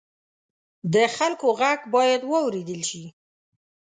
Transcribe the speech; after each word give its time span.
د 0.93 0.95
خلکو 1.15 1.47
غږ 1.59 1.79
باید 1.95 2.21
واورېدل 2.31 2.81
شي. 2.89 3.05